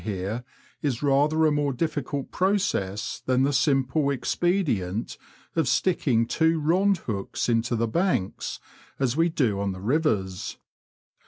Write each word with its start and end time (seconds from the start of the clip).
here 0.03 0.43
is 0.81 1.03
rather 1.03 1.45
a 1.45 1.51
more 1.51 1.71
diflBcult 1.71 2.31
process 2.31 3.21
than 3.27 3.43
the 3.43 3.53
simple 3.53 4.09
expedient 4.09 5.15
of 5.55 5.67
sticking 5.67 6.25
two 6.25 6.59
rond 6.59 6.97
hooks 7.05 7.47
into 7.47 7.75
the 7.75 7.87
banks, 7.87 8.59
as 8.97 9.15
we 9.15 9.29
do 9.29 9.59
on 9.59 9.73
the 9.73 9.79
rivers. 9.79 10.57